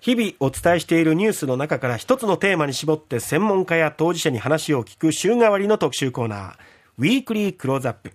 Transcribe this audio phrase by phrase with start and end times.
[0.00, 6.52] 日々お伝えしているニュースの中から一つのテーマに絞って専門家や当事者に話を聞く週替わりの特集コーナー、
[6.96, 8.12] ウィークリークローズアップ。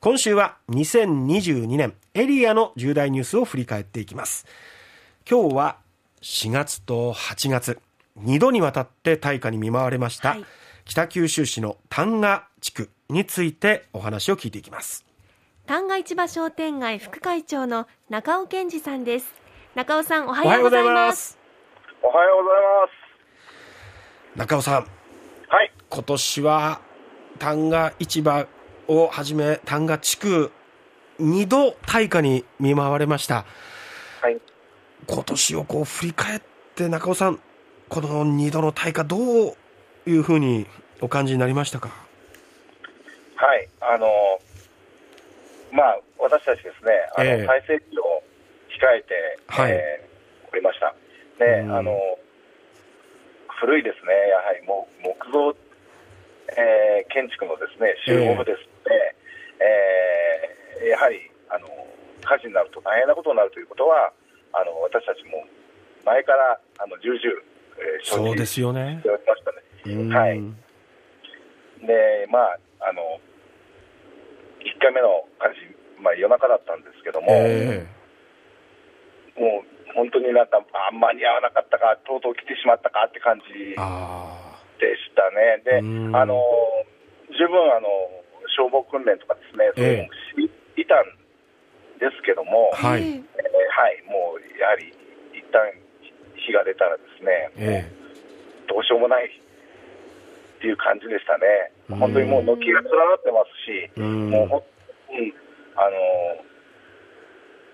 [0.00, 4.46] 今週は2022年エリアの重大ニュースを振り返っていきます。
[5.28, 5.76] 今日は
[6.22, 7.78] 4月と8月、
[8.18, 10.44] 2度にわたって大火に見舞われました、はい、
[10.86, 15.04] 北九州市の丹賀地区についてお話を聞いていきます。
[15.66, 19.34] 旦過市場商店街副会長の中尾健二さんです。
[19.74, 21.38] 中尾さんおはようございます。
[22.02, 22.86] おはようございま
[24.34, 24.38] す。
[24.38, 24.86] 中尾さん。
[25.48, 25.72] はい。
[25.88, 26.80] 今年は
[27.38, 28.46] 旦過市場
[28.88, 30.50] をはじめ旦過地区
[31.20, 33.44] 2度大火に見舞われました。
[34.20, 34.40] はい。
[35.06, 36.42] 今年をこう振り返っ
[36.74, 37.38] て中尾さん
[37.88, 39.54] この2度の大火どう
[40.04, 40.66] いうふうに
[41.00, 41.90] お感じになりましたか？
[43.36, 43.68] はい。
[43.80, 44.08] あの
[45.70, 47.78] まあ私たちですねあの、えー、再生
[48.80, 50.96] 控えて、はい、えー、おりました。
[51.36, 51.92] で、あの
[53.60, 55.52] 古いですね、やはりも木造、
[56.56, 58.96] えー、建築のですね集合部ですので、
[60.80, 61.20] えー、えー、やはり
[61.52, 61.68] あの
[62.24, 64.12] 火事になると大変なことになるということは、
[64.56, 65.44] あの私たちも
[66.04, 67.20] 前からあの重々、
[67.76, 70.08] えー、承知しておりましたね。
[70.08, 70.40] はい。
[71.84, 73.20] で、まああの
[74.64, 77.99] 1回目の火事、まあ、夜中だったんですけども、えー
[79.36, 85.62] もう本当になんか、あ間に合わなかったか、とうとう来てしまったかって感じでしたね。
[85.64, 85.78] で、
[86.16, 86.40] あの
[87.34, 87.88] 十分あの
[88.56, 91.06] 消防訓練とかですね、そういたん
[92.02, 93.22] ですけども、はい、えー、は
[93.94, 94.90] い、もうやはり
[95.30, 95.62] 一旦
[96.34, 99.30] 火が出たらですね、えー、どうしようもないっ
[100.60, 101.72] ていう感じでしたね。
[101.88, 105.32] 本当にもう軒が連なってますし、もうほ、うん、
[105.76, 105.96] あの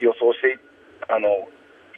[0.00, 0.58] 予想して
[1.08, 1.48] あの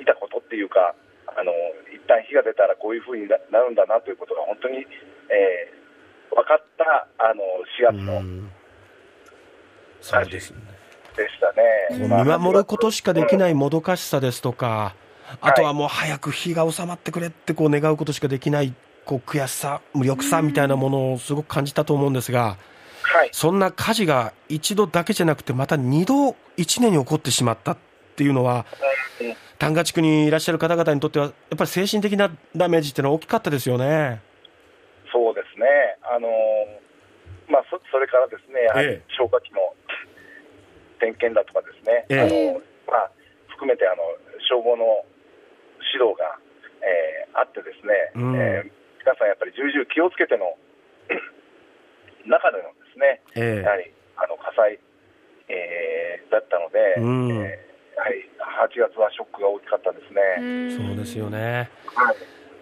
[0.00, 0.94] いたことっていうか、
[1.26, 1.52] あの
[1.92, 7.42] 一旦火が出たらこういうふうになるんだなということが本当に、えー、分かったあの
[7.78, 8.48] 4月の
[10.00, 10.58] そうですね。
[11.16, 12.08] でしたね。
[12.08, 14.94] 見守ることしかできないもどかしさですとか、
[15.40, 18.72] あとはもう早く火が収まってくれってこう願うことしかできない
[19.04, 22.56] こう悔しさ、無力さみたいなものをすごく感じたと思うんですが、
[23.02, 27.76] はい、そんな火事が一度だけじゃなくて、また二度、1年に起こってしまった
[28.18, 28.66] っていうのは、
[29.62, 34.18] 丹賀地区にいらっしゃる方々にとっては、やっぱり精神的なダメージっていうのは大きかったですよね。
[35.14, 35.66] そうですね、
[36.02, 36.26] あの
[37.46, 39.70] まあそ、それからですね、やはり消火器の
[40.98, 42.20] 点検だとかですね、ええ、
[42.50, 43.10] あのまあ、
[43.54, 44.02] 含めてあの
[44.50, 45.06] 消防の
[45.94, 46.42] 指導が、
[46.82, 50.58] えー、あってですね、うん、えー、皆さんやっぱり重々気をつけての
[52.26, 54.74] 中でのですね、え、やはりあの火災、
[55.46, 57.67] えー、だったので、うん、えー
[57.98, 58.30] はい、
[58.74, 60.86] 8月はショックが大きかったですね。
[60.86, 61.70] そうですよね。
[61.94, 62.16] はい、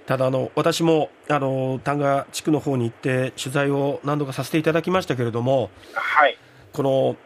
[0.06, 6.36] ただあの私もあの丹賀地区の方に行って取材を何度かさせていただきましたけれども、はい、
[6.72, 7.16] この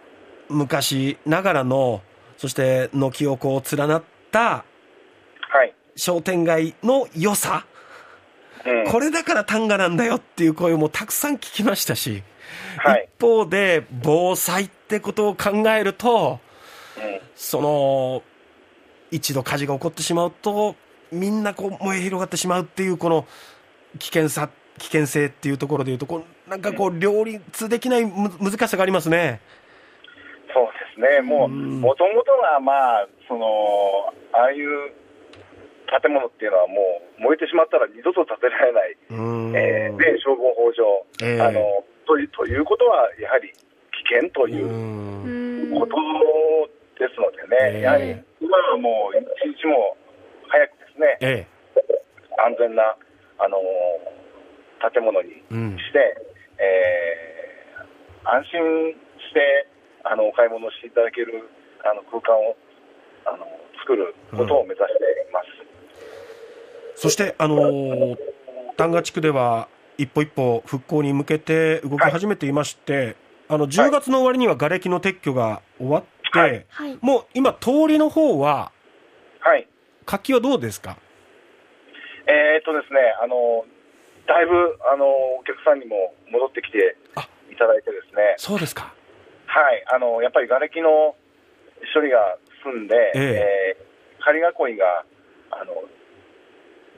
[0.49, 2.03] 昔ながらの
[2.37, 4.65] そして軒をこう連なった
[5.97, 7.67] 商店街の良さ、
[8.67, 12.23] うん、これだから丹賀なんだよっていう声もたくさん聞きましたし、
[12.79, 16.41] はい、一方で防災ってことを考えると
[17.35, 18.23] その
[19.11, 20.77] 一度火事が起こってしまうと
[21.13, 23.27] みんなこう燃え広がってしまうっていうこの
[23.99, 29.41] 危険さ危険性っていうところでいうとこうなんかこう両立できないむ難しさがありますね。
[30.53, 32.73] そうですね、もう、もともとは、ま
[33.03, 33.47] あ、その、
[34.33, 34.93] ああいう
[36.03, 41.80] 建物っていうのはもう燃えてしまったら二度と建てられない、えー、で消防法上、えー、あの
[47.81, 49.25] えー、やはり今はもう一
[49.57, 49.97] 日も
[50.49, 52.97] 早くですね、えー、安全な、
[53.39, 55.79] あのー、建物にして、うん、
[56.59, 59.67] えー、安心して
[60.05, 61.49] あのお買い物していただける
[61.85, 62.57] あの空間を
[63.25, 63.47] あの
[63.81, 65.47] 作ることを目指しています。
[66.93, 68.17] うん、そして、あのー、
[68.77, 69.69] 丹賀地区では
[69.99, 73.17] 一歩一歩復興に向けて動き始めていまして、はい、
[73.51, 78.73] あの10月の終わりには瓦礫の撤去が終わっ、はい、もう今、通りの方は、
[79.41, 79.67] はい、
[80.07, 80.97] 活気はどうですか？
[82.27, 83.65] えー、っとですね、あの
[84.27, 86.97] だいぶあのお客さんにも戻ってきて
[87.51, 88.95] いただいてですね、そうですか。
[89.47, 91.17] はい、あのやっぱり瓦礫の
[91.93, 95.05] 処理が済んで、えー、えー、仮囲いが
[95.51, 95.83] あの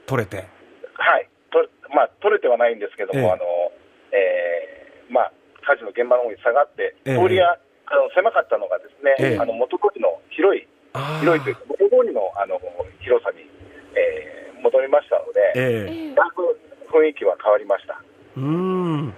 [0.05, 0.37] 取れて、
[0.93, 1.65] はい、と
[1.95, 3.43] まあ取れてはないんですけども、えー、あの
[4.11, 5.31] えー、まあ
[5.65, 7.57] 火事の現場の方に下がって、通りが
[7.87, 10.67] あの狭かったのがですね、ええ、あの元通りの広い、
[11.19, 12.59] 広いというか、元通りのあの
[13.01, 13.43] 広さに、
[13.95, 16.43] えー、りましたので、えー、だいぶ
[16.91, 18.01] 雰囲気は変わりました。
[18.37, 19.05] うん。
[19.07, 19.15] やっ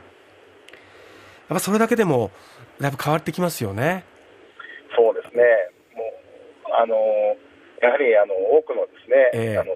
[1.50, 2.32] ぱそれだけでも、
[2.80, 4.06] だいぶ変わってきますよね。
[4.96, 5.44] そうですね、
[5.96, 6.96] もうあの
[7.84, 9.76] やはりあの多くのですね、えー、あの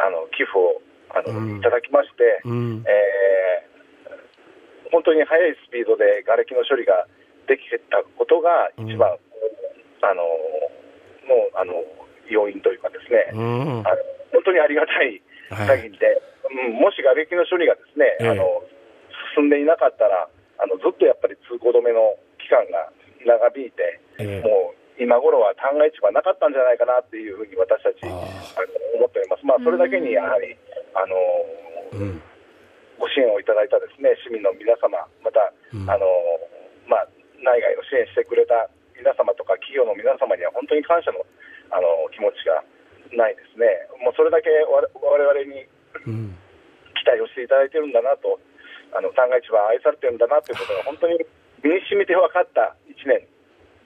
[0.00, 0.80] あの寄付を
[1.12, 7.06] あの、うん、いただきまして、うん、えー、本当に速いスピードで瓦礫の処理が
[7.50, 9.18] できたことが一番、うん、
[10.06, 10.22] あの
[11.26, 11.74] のあの
[12.30, 13.98] 要因というかですね、うん、あの
[14.30, 15.18] 本当にありがたい
[15.50, 18.62] 限りで、はい、うん、もし瓦礫の処理がですね、えー、あの
[19.34, 20.30] 進んでいなかったら
[20.62, 22.92] あの、ずっとやっぱり通行止めの期間が
[23.24, 28.20] 長引いて、えー、もう今頃は旦過市場なかったんじゃないかなっていうふうに私たちあの
[29.00, 29.42] 思っております。
[29.42, 30.54] まあ、それだけにやはり、
[30.92, 31.16] あの
[31.96, 32.22] うん、
[33.00, 35.40] ご支援をいただいたですね市民の皆様、また、
[35.72, 36.04] うん、あの
[36.84, 37.08] まあ、
[37.42, 41.24] 内外の支援してくれた皆様とか企業の皆様には本当に感謝の
[41.70, 42.64] あの気持ちが
[43.16, 43.66] ないですね、
[44.02, 45.66] もうそれだけわれわれに
[46.02, 48.38] 期待をしていただいてるんだなと、
[48.92, 51.18] あの旦過市場愛されてるんだなということが本当に
[51.62, 53.22] 身に染みて分かった1年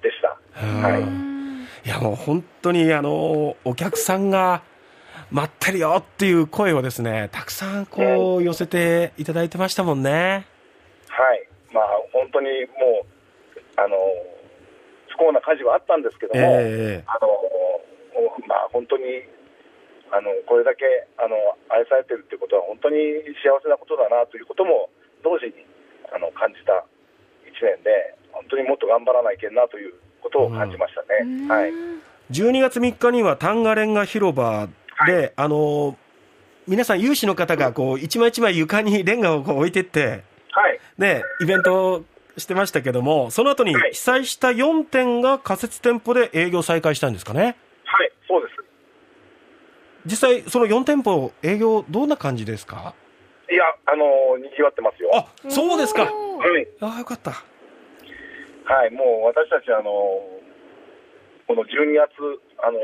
[0.02, 0.36] でした。
[0.60, 4.62] はい、いやもう本当にあのお客さんが
[5.30, 10.46] 待ってるよっていう声をですねたくさんこう寄せていただいてましたもんね。
[11.08, 12.48] はい、まあ本当に
[12.78, 13.13] もう
[13.76, 13.96] あの
[15.08, 17.28] 不幸な火事はあったんですけども、えー、あの
[18.46, 19.04] まあ本当に
[20.10, 20.84] あのこれだけ
[21.18, 21.34] あの
[21.70, 22.96] 愛されてるっていうことは本当に
[23.42, 24.90] 幸せなことだなということも
[25.22, 25.66] 同時に
[26.14, 26.86] あの感じた
[27.50, 31.72] 1年で本当にもっと頑張らないけんなということを感じましたね、うん、はい、
[32.30, 34.68] 12月3日にはタンガレンガ広場
[35.06, 35.96] で、はい、あの
[36.66, 42.04] 皆さん、有志の方がこう一枚一枚床にレンガをこう置いてって、はい、ね、イベント
[42.36, 47.56] してましたけども、その後に被災した4店が仮設店舗で営業再開したんですかね？
[47.84, 48.64] はい、そうです。
[50.06, 52.94] 実際、その4店舗、営業、どんな感じですか？
[53.50, 55.10] いや、あのにぎわってますよ。
[55.14, 56.02] あそうですか。
[56.02, 56.66] はい。
[56.80, 57.30] あよかった。
[57.30, 59.84] はい、もう私たち、あの
[61.46, 62.10] この12月、
[62.64, 62.78] あの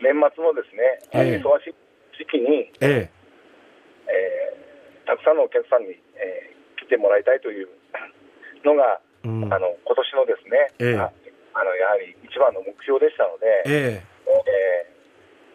[0.00, 1.74] 年末のですね、えー、忙しい
[2.18, 7.68] 時期に、えー、えー、たくさんのお客さんに、えー、来てもらいたいという
[8.64, 14.88] のが、うん、あの今年のですね、えー、あのやはり一番の目標でしたので、えー、え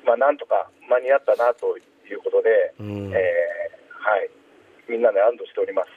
[0.03, 1.81] ー、まあ、なんとか間に合ったなとい
[2.15, 4.29] うことで、うん、えー、はい、
[4.89, 5.89] みんなで安堵しております。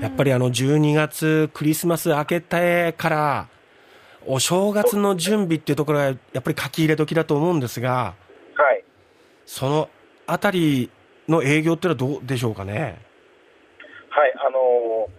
[0.00, 3.48] やっぱりあの12月、クリスマス明けてから、
[4.26, 8.14] お正月の準備っていうところがやっぱり書き入れ時だと思うんですが、
[8.54, 8.84] はい、
[9.46, 9.88] その
[10.26, 10.90] あたり
[11.28, 13.00] の営業っていうのはどうでしょうかね？
[14.10, 15.10] はい、あのー、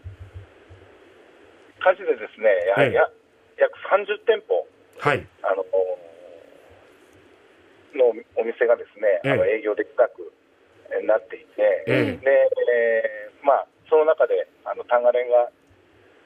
[1.81, 3.09] 火事でですね、やはりや、
[3.57, 4.67] 約30店舗、
[5.01, 5.67] はい、あのー、
[7.97, 10.31] のお店がですね、あの営業できなく
[11.05, 12.17] なっていて、で、え。
[13.41, 15.51] ー、まあ、その中で、あの、タンガレンガ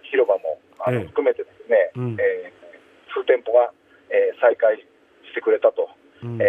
[0.10, 3.72] 広場もあの含めてですね、うん、えー、数店舗が、
[4.10, 4.86] えー、再開し
[5.34, 5.90] てくれたと、
[6.24, 6.46] うん、え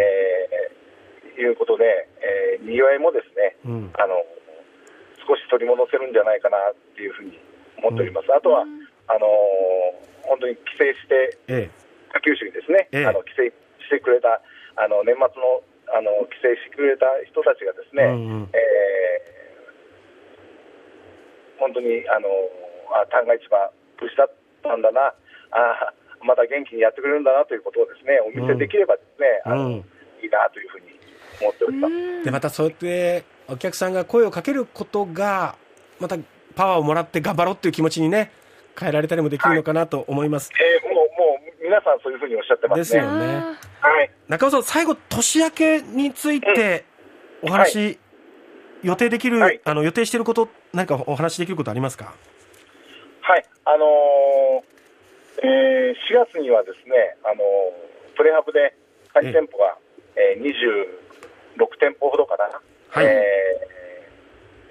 [1.36, 4.22] ー、いうことで、えー、にぎわいもですね、うん、あの
[5.26, 7.38] 少し取り戻せるんじゃないかなっていうふうに
[7.82, 8.32] 思っております。
[8.32, 8.64] あとは、
[9.08, 9.26] あの
[10.22, 13.42] 本当に帰省して、ええ、九州にですね、ええ、あの帰省
[13.86, 14.42] してくれた
[14.76, 22.26] あの年末のあの帰省してくれた人たちがですね、うんうん、えー、本当にあの
[22.90, 23.70] あ旦過市場
[24.02, 24.32] 無事だっ
[24.62, 25.14] たんだな。
[25.54, 25.94] あ
[26.26, 30.86] また元気にやってくれるんだなということをですねお見せできればですね、うん、あの、いいなというふうに
[31.40, 32.24] 思っております。
[32.24, 35.56] でまたそうやってお客さんが声をかけることが
[36.00, 36.16] また
[36.54, 38.32] パワーをもらって頑張ろうっていう気持ちにね
[38.78, 42.82] 変えられたりもできるのかなと思います、はい、えー、もうもう皆さんそういうふうにおっしゃってますね。
[42.82, 46.84] ですよね、はい、中尾さん最後年明けについて
[47.42, 47.98] お話、うんはい、
[48.82, 52.14] 予定できる、はい、あの予定していること何かお話できることありますか？
[53.22, 58.76] はい、あのー、えー、4月にはですね、あのー、プレハブで
[59.14, 59.76] 8店舗が、
[60.14, 60.42] えー、
[61.58, 62.44] 26店舗ほどかな、
[62.90, 63.12] はい、えー、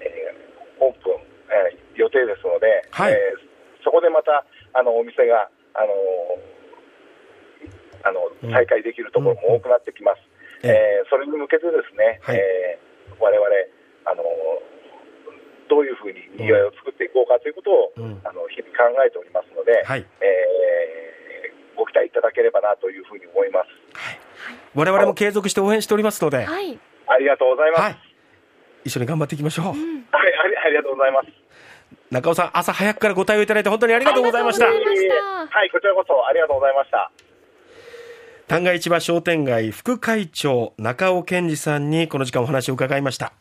[0.00, 1.12] えー、オープン、
[1.52, 3.45] えー、予定ですので、はい、えー、
[3.86, 4.42] そこでまた
[4.74, 5.46] あのお店が、
[5.78, 10.26] あのー、あの再開できるところも多くなってきます。
[10.64, 13.46] うん、えー、それに向けてですね、はい、えー、我々
[14.10, 14.26] あの
[15.70, 23.70] どういうふうににぎわいを作っていこうかということを、うん、あの日々考えておりますので、はい、えー、ご期待いただければなというふうに思います。
[23.94, 24.18] はい、
[24.74, 26.74] 我々も継続して応援しておりますので、はい、
[27.06, 27.82] ありがとうございます。
[27.82, 27.98] はい、
[28.82, 29.66] 一緒に頑張っていきましょう。
[29.66, 31.45] うん、はいあ、ありがとうございます。
[32.16, 34.66] 中尾さん、朝早くからご対応いただいて本当にありがとうございました。
[34.66, 34.76] はい、
[35.70, 37.10] こちらこそありがとうございました。
[38.48, 43.32] 旦過市場商店街副会長中尾健二さんにこの時間お話を伺いました